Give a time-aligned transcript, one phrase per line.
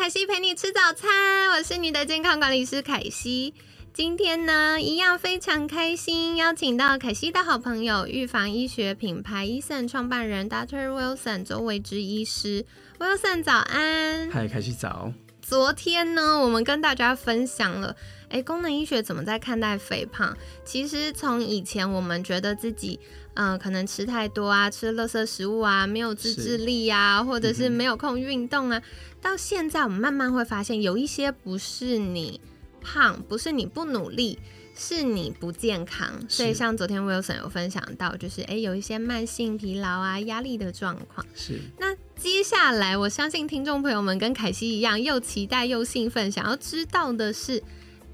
[0.00, 3.52] 凯西陪你吃早餐，我是你的健康管理师凯西。
[3.92, 10.88] 今天呢，一样非常开心，邀请到凯西的好朋友，预防医学品牌医生创办人 Dr.
[10.88, 12.64] Wilson 周维之医师。
[12.98, 15.12] Wilson 早安，嗨，凯西早。
[15.42, 17.94] 昨天呢，我们跟大家分享了，
[18.30, 20.36] 哎，功能医学怎么在看待肥胖？
[20.64, 22.98] 其实从以前我们觉得自己，
[23.34, 28.80] 嗯，可能吃太多啊，吃垃圾食物啊，没有自制力啊，或者是没有空运动啊，
[29.20, 32.40] 到现在我们慢慢会发现，有一些不是你
[32.80, 34.38] 胖，不是你不努力，
[34.76, 36.24] 是你不健康。
[36.28, 41.26] 所以像昨天 Wilson 有分享到，就是哎，有一些慢性疲劳啊、压力的状况。
[41.34, 41.58] 是。
[41.78, 47.62] 那接下来，我相信听众朋友们跟凯西一样，又期待又兴奋，想要知道的是，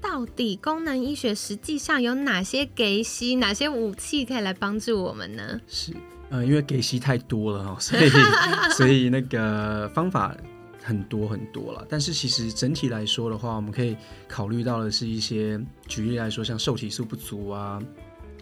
[0.09, 5.59] 到底功能医学实际上有哪些给息，哪些武器可以来帮助我们呢？
[5.67, 5.91] 是，
[6.29, 8.09] 呃，因为给息太多了哈， 所以
[8.77, 10.33] 所以那个方法
[10.81, 11.85] 很多很多了。
[11.89, 13.97] 但是其实整体来说的话，我们可以
[14.29, 17.83] 考虑到的是一些，举例来说，像受体素不足啊。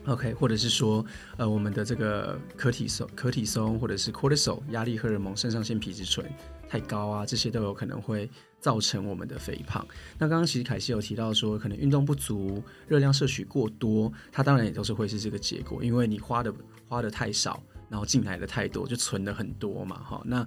[0.05, 1.03] OK，或者是说，
[1.35, 6.23] 呃，我们的这个可体松、可体松，或者是 cortisol 压力荷尔蒙、肾上腺皮质醇
[6.67, 9.85] 太高啊，这些都有可能会造成我们的肥胖。
[10.17, 16.53] 那刚刚其实凯西有提到说，可能运动不足、热量摄取过多，它当然也都是会是这个结果，因为你花的
[16.88, 20.22] 花的太少，然后进来的太多，就存的很多嘛，哈。
[20.25, 20.45] 那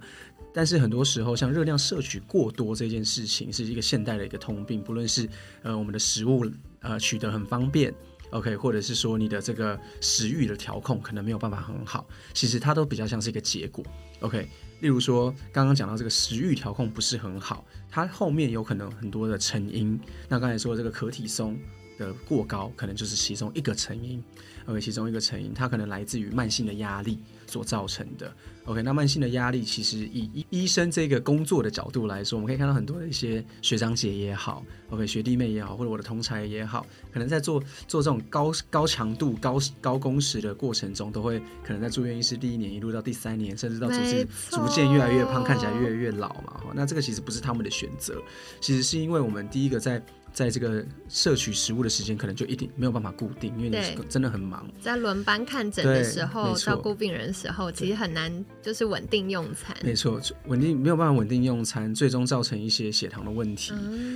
[0.53, 5.29] 但是很多时候，像热量摄取过多这件事情，是一个现代的一个通病，不论是
[5.61, 6.45] 呃我们的食物
[6.81, 7.93] 呃取得很方便。
[8.31, 13.83] OK，或者是说你的这个食欲的调控可能没有办法很好，其实它都比较像是一个结果。
[14.21, 14.47] OK，
[14.81, 19.99] 例如说刚刚讲到这个食欲调控不是很好，它后面有可能很多的成因。
[20.27, 21.57] 那刚才说这个可体松
[21.97, 24.23] 的过高，可能就是其中一个成因。
[24.65, 27.17] OK，其中一个成因，它可能来自于慢性的压力
[27.49, 28.31] 所造成的。
[28.65, 46.61] OK，那慢性的压力其实以医医生这个工作的角度来说，我们可以看到很多的一些学长姐也好，OK，学弟妹也好，或者我的同才也好，可能在做做这种高高强度、高高工时的过程中，都会可能在住院医师第一年一路到第三年，甚至到逐渐逐渐越来越胖，看起来越来越老嘛。
[46.75, 48.21] 那这个其实不是他们的选择，
[48.61, 49.99] 其实是因为我们第一个在。
[50.31, 54.63] 在这个摄取食物的时间可能就一定没有办法固定，因为你真的很忙。
[54.79, 59.75] 在轮班看诊的时候，照顾病人的时候，其实很难就是稳定用餐。
[59.83, 63.73] 没错，稳定没有办法稳定用餐，最终造成一些血糖的问题。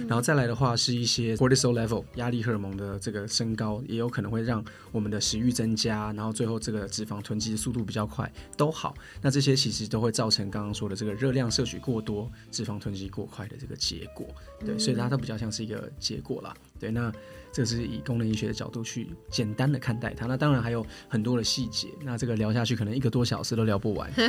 [0.07, 8.93] 然后再来的话，是一些 cortisol level 压力荷尔蒙的这个升高，也有可能会让我们的食欲增加，然后最后这个脂肪囤积的速度比较快，都好。
[9.21, 14.27] 那这些其实都会造成刚刚说的这个热量摄取过多、脂肪囤积过快的这个结果。
[14.59, 15.89] 对，所以它都比较像是一个。
[15.99, 17.09] 结果了，对，那
[17.49, 20.25] 这是以功能医学的角度去简单的看待它。
[20.25, 24.11] 那当然还有很多的细节，那这个聊下去可能一个多小时都聊不完。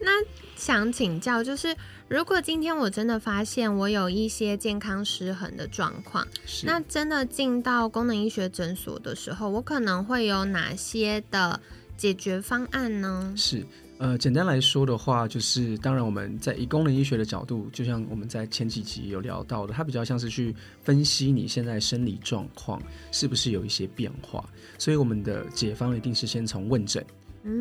[0.00, 0.10] 那
[0.56, 1.76] 想请教，就是
[2.08, 6.26] 如果今天我真的发现我有一些健康失衡的状况，
[6.64, 11.60] 那真的进到功能医学诊所的时候，我可能会有哪些的
[11.96, 13.32] 解决方案呢？
[13.36, 13.64] 是。
[13.98, 22.82] 呃，简单来说的话，就是当然我们在以功能医学的角度，就像我们在前几集有聊到的，它比较像是去分析你现在生理状况
[23.12, 24.44] 是不是有一些变化，
[24.78, 27.04] 所以我们的解方一定是先从问诊、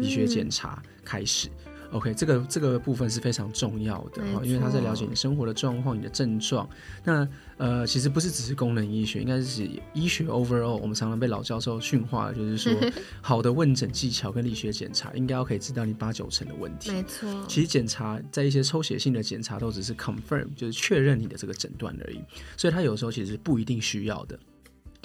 [0.01, 1.47] 医学检查开始。
[1.93, 6.67] OK，这个这个部分是非常重要的哈，因为他在了解你生活的状况、你的症状。
[7.03, 10.75] 那呃，其实不是只是功能医学，应该是指医学 overall。
[10.77, 12.73] 我们常常被老教授训话，就是说，
[13.21, 16.91] 好的问诊技巧跟力学检查，应该要可以知道你八九成的问题。
[16.91, 22.19] 没错，其实检查在一些抽血性的检查都只是 confirm，就是确认你的这个诊断而已。
[22.57, 24.37] 所以它有时候其实不一定需要的。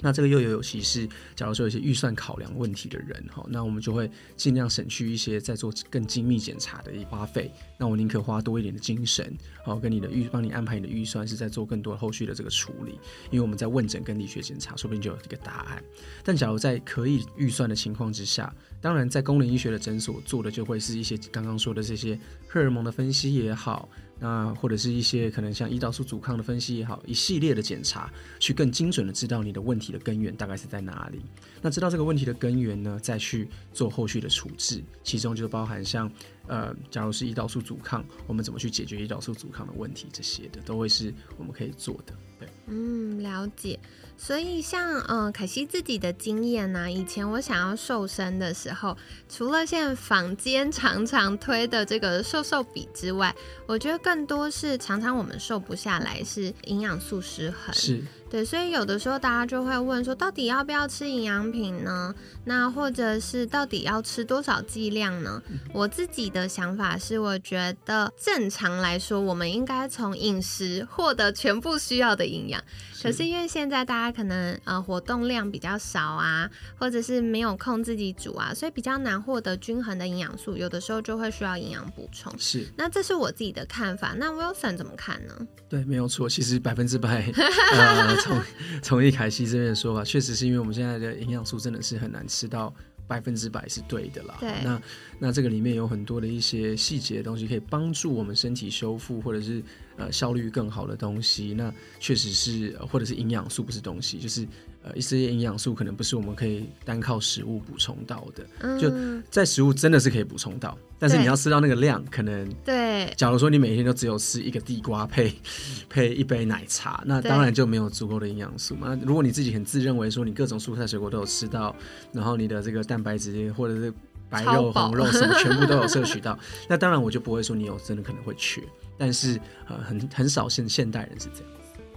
[0.01, 7.51] 那这个又有尤其是，假如说有些预算考量问题的人哈，那我们就会尽量省去一些在做更精密检查的花费。
[7.77, 12.93] 那我宁可花多一点的精神，好跟你的预帮你安排你的预算，是在做更多后续的这个处理。
[13.29, 15.83] 因为我们在问诊跟理学检查，说不定就有一个答案。
[16.23, 22.17] 但假如在可以预算的情况之下，当然在功能医学的诊所做的就会是一些刚刚说的这些
[22.47, 23.89] 荷尔蒙的分析也好。
[24.19, 31.21] 那或者是一些可能像胰岛素阻抗的分析也好，一系列的检查，去更精准的知道你的问题的根源大概是在哪里。
[31.61, 36.11] 那知道这个问题的根源呢，再去做后续的处置，其中就包含像
[36.49, 42.13] 呃，假如是胰岛素阻抗，我们怎么去解决胰岛素阻抗的问题，这些的都会是我们可以做的。
[42.39, 43.79] 对，嗯，了解。
[44.17, 48.97] 所以像呃，凯西自己的经验呢，以前我想要瘦身的时候，
[49.29, 53.33] 除了现在坊间常常推的这个瘦瘦笔之外，
[53.65, 57.73] 我觉得更多是常常我们瘦不下来，是营养素失衡。
[57.73, 58.03] 是。
[58.29, 62.13] 对，所以有的时候大家就会问说，到底要不要吃营养品呢？
[62.45, 65.41] 那或者是到底要吃多少剂量呢？
[65.73, 72.61] 我自己的想法是，我觉得正常来说，我们应该从饮食获得全部需要的营养。
[73.01, 82.31] 可是因为现在大家可能呃活动量比较少啊，或者是没有空自己煮啊，所以比较难获得均衡的营养素，有的时候就会需要营养补充。
[82.37, 84.13] 是，那这是我自己的看法。
[84.17, 85.33] 那 Wilson 怎么看呢？
[85.69, 87.31] 对，没有错，其实百分之百。
[87.71, 88.41] 呃，从
[88.81, 92.73] 从易凯西这边的说法，确实是因为我们现在的营养素真的是很难吃到
[93.07, 94.37] 百分之百是对的啦。
[94.39, 94.81] 对，那
[95.19, 99.63] 那这个里面有很多的一些细节的东西，可以帮助我们身体修复，或者是
[99.99, 101.53] 呃效率更好的东西。
[101.53, 104.47] 那确实是，或者是营养素不是东西，就是。
[104.81, 108.89] 呃，一些营养素可能不是我们可以单靠食物补充到的，就
[109.29, 113.13] 在食物真的是可以补充到，但是你要吃到那个量，可能对。
[113.17, 115.33] 假如说你每天都只有吃一个地瓜配
[115.89, 118.97] 配一杯奶茶，那当然就没有足够的营养素嘛。
[119.05, 121.75] 如果你自己很自认为说你各种蔬菜水果都有吃到，
[122.13, 123.93] 然后你的这个蛋白质或者是
[124.29, 126.37] 白肉红肉什么全部都有摄取到，
[126.69, 128.61] 那当然我就不会说你有真的可能会缺，
[128.97, 131.51] 但是呃很很少现现代人是这样。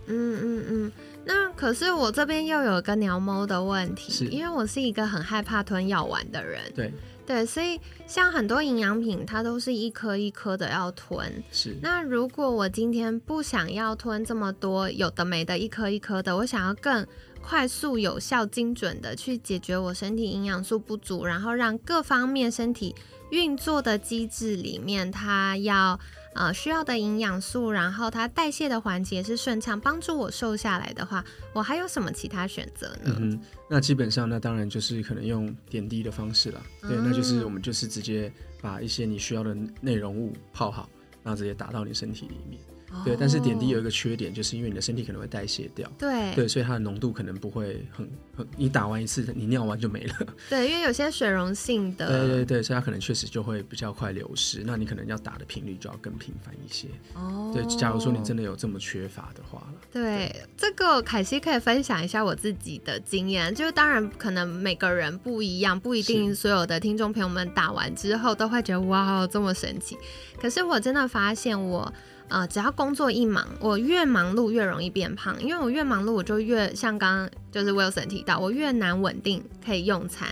[0.07, 0.93] 嗯嗯嗯。
[1.25, 6.61] 那可是我这边又有一个鸟猫的问题，是因为我是一个很害怕吞药丸的人。
[6.75, 6.93] 对
[7.25, 11.43] 对，所以像很多营养品，它都是一颗一颗的要吞。
[11.51, 11.77] 是。
[11.81, 17.07] 那如果我今天不想要吞这么多有的没的，一颗一颗的，我想要更
[17.41, 22.95] 快速、有效、精准的去解决我身体营养素不足，然后让各方面身体
[23.31, 25.99] 运作的机制里面，它要。
[26.35, 33.17] 呃，需要的营养素，然后它代谢的环节是顺畅，帮助我瘦下来的话，我还有什么其他选择呢？
[33.19, 36.63] 嗯那基本上，那当然就是可能用点滴的方式了。
[36.83, 40.89] 对，那就是我们就是直接把一些你需要的内容物泡好，
[41.23, 42.61] 然后直接打到你身体里面。
[43.05, 45.91] 对，但是点滴有一个缺点，就是因为你的身体可能会代谢掉。
[45.99, 50.15] 对对，所以它的浓度可能不会很很，你打完一次，你尿完就没了。
[50.51, 52.07] 对，因为有些水溶性的。
[52.07, 54.63] 对对对，所以它可能确实就会比较快流失。
[54.65, 56.89] 那你可能要打的频率就要更频繁一些。
[57.15, 57.51] 哦。
[57.55, 59.75] 对，假如说你真的有这么缺乏的话了。
[59.91, 69.97] 对，这个凯西可以分享一下我自己的经验，就是当然可能每个人不一样，不一定所有的听众朋友们打完之后都会觉得哇这么神奇。
[70.41, 71.93] 可是我真的发现我。
[72.33, 80.27] 呃，只要工作一忙，我越忙碌越容易变胖，因为我越忙碌，我就越像刚刚就是 Wilson 提到，我越难稳定可以用餐。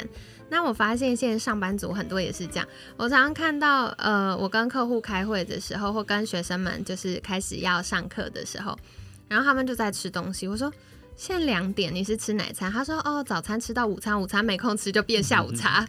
[0.49, 2.67] 那我发现现在上班族很多也是这样，
[2.97, 8.75] 我常常看到，呃，我跟客户开会的时候，或跟学生们就是开始要上课的时候，
[9.29, 10.73] 然后他们就在吃东西，我说
[11.17, 12.73] 现在两点，你是吃哪餐？
[12.73, 15.87] 他说哦，早餐吃到午餐，午餐没空吃就变下午茶。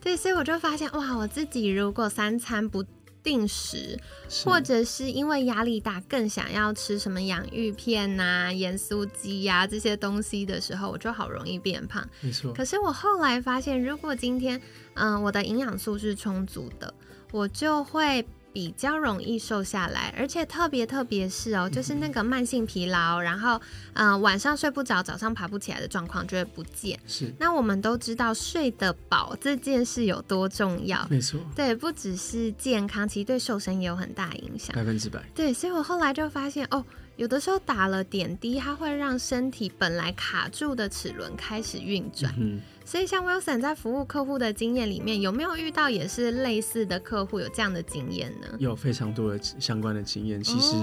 [0.00, 2.84] 对，所以我就发现哇，我自己如果三餐不。
[3.28, 4.00] 定时，
[4.42, 12.08] 或者是因为压力大，更想要吃什么养芋片呐、盐酥鸡呀这些东西的时候，我就好容易变胖。
[12.22, 12.54] 没错。
[12.54, 14.58] 可是我后来发现，如果今天，
[14.94, 16.94] 嗯，我的营养素是充足的，
[17.30, 18.26] 我就会。
[18.52, 23.60] 比较容易瘦下来，而且特别特别是哦，就是那个慢性疲劳，然后
[23.92, 26.98] 嗯晚上睡不着，早上爬不起来的状况就会不见。
[27.06, 31.06] 是，那我们都知道睡得饱这件事有多重要。
[31.08, 34.74] 没错，对，不只是健康，其实对瘦身也有很大影响。
[34.74, 35.22] 百分之百。
[35.34, 36.84] 对，所以我后来就发现哦，
[37.18, 42.32] 有的时候打了点滴，它会让身体本来卡住的齿轮开始运转。
[42.38, 42.60] 嗯。
[42.84, 48.46] 所以，像 Wilson 在服务客户的经验里面，有没有遇到也是类似的客户有这样的经验呢？
[48.60, 50.40] 有非常多的相关的经验。
[50.40, 50.76] 其实，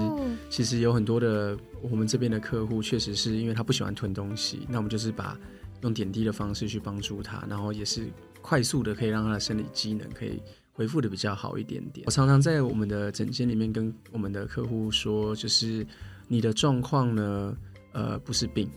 [0.50, 5.36] 其实有很多的我们这边的客户，确实是因为他不喜欢吞东西，那我们就是把
[5.80, 8.06] 用点滴的方式去帮助他，然后也是
[8.42, 10.40] 快速的可以让他的生理机能可以
[10.74, 12.04] 恢复的比较好一点点。
[12.04, 15.84] 我常常在我们的诊间里面跟我们的客户说，就是
[16.28, 17.56] 你的状况呢，
[17.92, 18.70] 呃，不是病，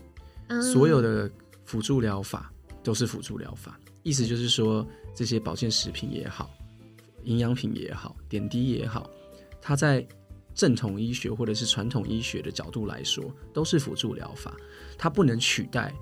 [0.72, 1.30] 所有的
[1.64, 2.52] 辅助疗法。
[2.82, 6.50] 都是辅助疗法，意思就是说，这些保健食品也好，
[7.24, 9.10] 营养品也好，点滴也好，
[9.60, 10.02] 它在
[10.54, 14.56] 正统医学或者是传统医学的角度来说，都是辅助疗法，
[14.96, 15.94] 它不能取代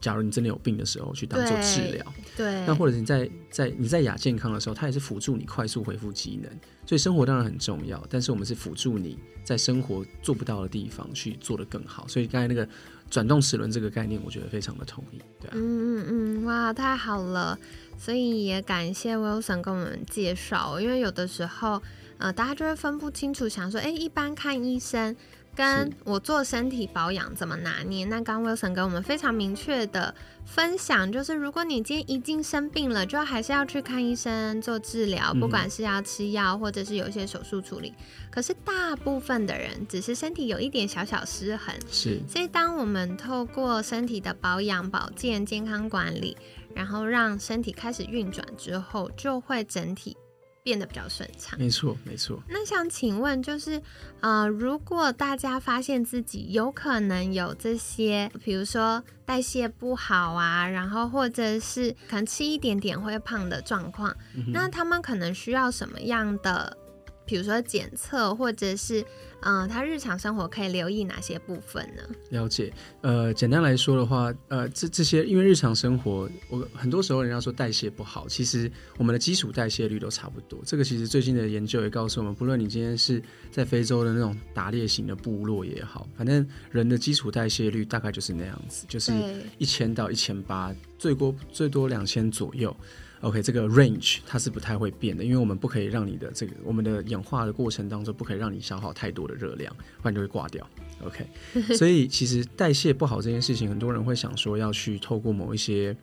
[0.00, 2.04] 假如你真的有病的时候去当做治疗。
[2.36, 6.50] 对，那或者你在在你在亚健康的时候，它也是辅助你快速恢复机能。
[6.86, 12.06] 所以生活当然很重要，但是我们是辅助你在生活做不到的地方去做得更好。
[12.08, 12.66] 所以刚才那个
[13.10, 15.18] 转动齿轮这个概念，我觉得非常的同意。
[15.40, 17.58] 对啊，嗯嗯嗯，哇，太好了！
[17.98, 21.82] 所以也感谢 Wilson 跟我们介绍，因为有的时候
[22.16, 25.14] 呃，大家就会分不清楚，想说，哎，一般看医生。
[25.58, 28.04] 跟我做身体保养怎么拿捏？
[28.04, 30.14] 那刚 Wilson 跟我们非常明确的
[30.46, 37.92] 分享，就是如果你今天已经生病了，就还是要去看医生做治疗，不管是要吃药或者是有一些手术处理。
[38.30, 42.20] 可是大部分的人只是身体有一点小小失衡，是。
[42.28, 46.36] 所以当我们透过身体的保养、保健、健康管理，
[46.72, 50.16] 然后让身体开始运转之后，就会整体。
[50.62, 52.42] 变得比较顺畅，没错没错。
[52.48, 53.80] 那想请问，就是
[54.20, 64.14] 呃，如果大家发现自己有可能有这些，比如说代谢不好啊，然后或者是可能吃一点点会胖的状况，
[64.52, 66.76] 那他们可能需要什么样的？
[67.24, 69.04] 比如说检测，或者是
[69.40, 72.02] 嗯，他日常生活可以留意哪些部分呢？
[72.30, 80.60] 了解，呃，简单来说的话，呃，这这些因为日常生活，我很多时候人家说代谢不好，其实我们的基础代谢率都差不多。
[80.64, 89.12] 这个其实最近的研究也告诉我们，不论你今天是在非洲的那种打猎型的部落也好，反正人的基础代谢率大概就是那样子，就是
[89.58, 92.76] 一千到一千八，最多最多两千左右。
[93.20, 100.64] OK，这个 range 它是不太会变的，因为我们不可以让你的这个我们的氧化的过程当中不可以让你消耗太多的热量，不然就会挂掉。
[101.04, 101.26] OK，
[101.76, 105.96] 所以其实代谢不好这件事情，很多人会想说要去透过某一些。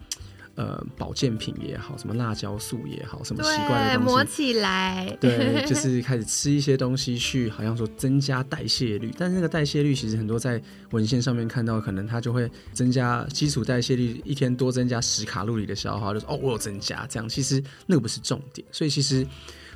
[0.55, 9.13] 呃，保健品也好，什么辣椒素也好，什么奇怪的东西，磨起来，对，就是开始吃一些东西去，好像说增加代谢率。
[9.17, 17.27] 但是那个代谢率其实很多在文献上面看到，可能它就会增加基础代谢率，一天多增加十卡路里的消耗，就是哦，我有增加这样。
[17.27, 19.27] 其实那个不是重点，所以其实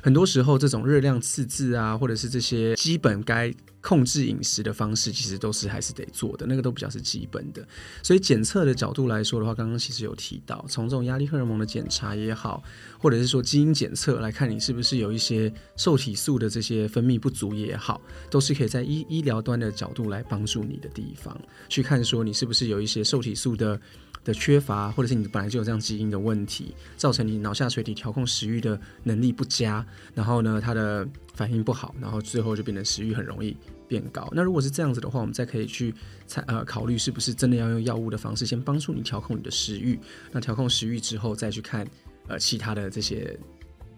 [0.02, 3.52] 很多时候这种热量赤字啊，或者是这些基本该。
[3.82, 7.66] 控制饮食的方式其实都是还是得做的，那个都比较是基本的。
[8.02, 12.62] 所以检测的角度来说的话，刚刚其实有提到，从这种压力荷尔蒙的检查也好，
[12.98, 17.98] 或者是说基因检测来看你是不是有一些受体素的这些分泌不足也好，
[18.30, 21.34] 都是可以在医医疗端的角度来帮助你的地方，
[21.70, 23.80] 去看说你是不是有一些受体素的。
[24.24, 29.84] 的缺乏，或者是你本来就有这样基因的问题，造成你脑下垂体调控食欲的能力不佳，
[30.14, 33.56] 然后呢，它的反应不好，然后最后就变成食欲很容易
[33.88, 34.28] 变高。
[34.32, 35.94] 那如果是这样子的话，我们再可以去
[36.26, 39.98] 参呃考虑是不是真的要用药物的方式先帮助你调控你的食欲。
[40.30, 41.86] 那调控食欲之后，再去看
[42.28, 43.38] 呃其他的这些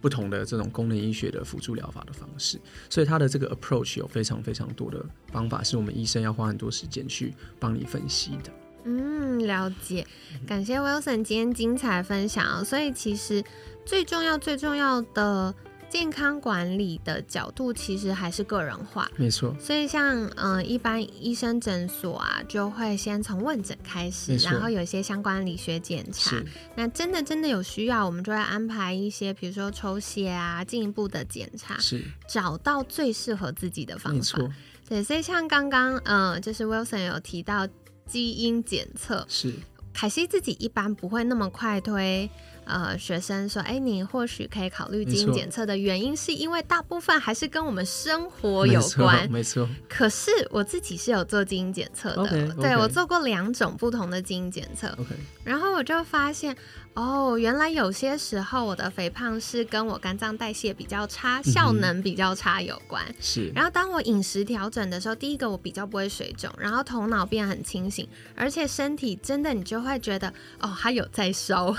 [0.00, 2.60] 不同的这种功能医学的辅助疗法的方式。
[2.88, 8.52] 所以它的这个 approach 有非常非常多的方法，是我们医生要花很多时间去帮你分析的。
[8.84, 10.06] 嗯，了解，
[10.46, 12.64] 感谢 Wilson 今天精彩分享。
[12.64, 13.42] 所以其实
[13.84, 15.54] 最重要、最重要的
[15.88, 19.08] 健康管理的角度，其实还是个人化。
[19.16, 19.54] 没错。
[19.60, 26.42] 所以像嗯，一般医生诊所啊，就会先从问诊开始，然后有一些相关理学检查。
[26.74, 34.16] 那真的真的有需要，我们就会安排一些，比如说抽血啊，进一步的检查，是找到最适合自己的方法。
[34.16, 34.50] 没错。
[34.88, 37.68] 对，所以像刚刚嗯，就是 Wilson 有提到。
[38.06, 39.54] 基因检测是
[39.92, 42.28] 凯西自己一般不会那么快推。
[42.64, 49.68] 呃，学生说，哎，你或许可以考虑基因检测的原因，是因为大部分还是跟我们生活有关，没错。
[49.88, 55.14] 可是我自己是有做基因检测的，对我做过两种不同的基因检测，OK，
[55.44, 56.56] 然后我就发现。
[56.94, 63.02] 哦，原来有些时候我的肥胖是跟我肝脏代谢比较差、效能比较差有关。
[63.18, 63.50] 是。
[63.54, 70.28] 然后当我饮食调整的时候，第一个我比较不会水肿，然后头脑变很清醒，而且身体真的你就会觉得
[70.60, 71.74] 哦，它有在烧。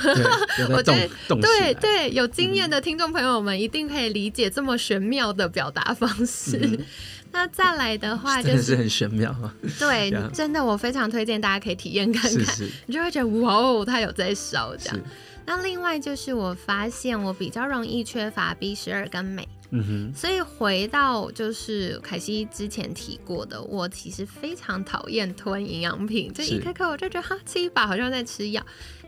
[0.73, 1.09] 我觉得
[1.41, 6.79] 对对，有经验的听众朋友们一定可以理解这么玄妙的表达方式。
[7.35, 9.51] 那再来的话，就是很玄妙啊！
[9.79, 14.99] 对， 真的，我非常推荐大家可以体验看看，你就会觉得哇哦，它有在烧这样。
[15.45, 28.63] 那另外就是我发现我比较容易缺乏 B 十二跟镁，嗯哼，所以回到就是凯西之前提过的，我其实非常讨厌吞营养品，就一颗颗我就觉得哈吃一把好像在吃药。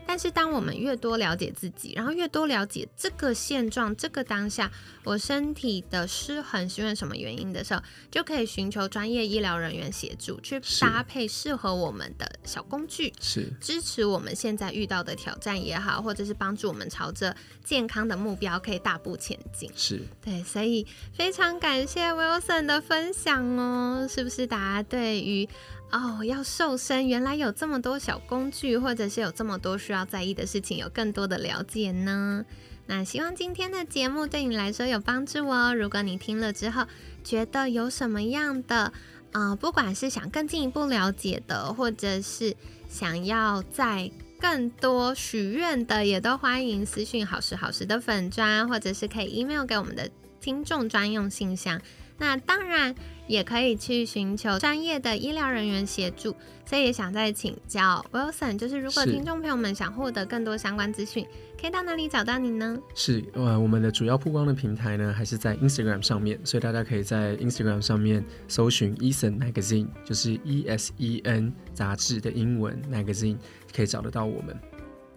[0.06, 4.70] 但是，当我们越多了解自己，然后越多了解这个现状、这个当下，
[5.02, 19.70] 我身体的失衡是因为什么原因的时候，就可以寻求专业医疗人员协助，去搭配适合我们的小工具，是支持我们现在遇到的挑战也好，或者是帮助我们朝着健康的目标可以大步前进。
[19.74, 25.48] 是对，所以非常感谢 Wilson 的分享哦，是不是大家对于？
[25.92, 32.44] 哦，要瘦身，原来有这么多小工具，或者是有这么多需要在意的事情，有更多的了解呢？
[32.86, 35.74] 那希望今天的节目对你来说有帮助哦。
[35.74, 36.86] 如果你听了之后
[37.24, 38.92] 觉得有什么样的，
[39.32, 42.54] 呃，不管是想更进一步了解的，或者是
[42.88, 51.80] 想要在更多许愿的，也都欢迎私讯好时好时的粉砖，或者是可以 email 给我们的听众专用信箱。
[52.18, 52.94] 那当然
[53.26, 56.34] 也可以去寻求专业的医疗人员协助。
[56.68, 61.24] 所以也想再请教 Wilson，就是如果听众朋友们想获得更多相关资讯，
[61.60, 62.76] 可以到哪里找到你呢？
[62.92, 73.36] 是呃，我们的主要曝光的平台呢，还是在 Instagram 上面，所以大家可以在 Instagram 上面搜寻 Eason Magazine，就是 E S E N 杂志的英文 Magazine，
[73.72, 74.58] 可以找得到我们。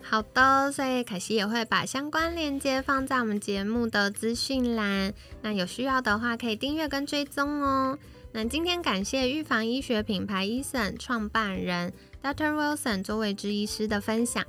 [0.02, 7.98] 好的，所以凯西也会把相关链接放在我们节目的资讯栏，那有需要的话可以订阅跟追踪哦。
[8.32, 12.54] 那今天感谢预防医学品牌 Eason 创办人 Dr.
[12.54, 14.44] Wilson 周伟之医师的分享，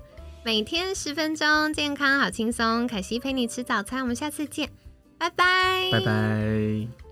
[0.45, 2.87] 每天十分钟，健康好轻松。
[2.87, 4.71] 凯西陪你吃早餐，我们下次见，
[5.19, 7.10] 拜拜，拜拜。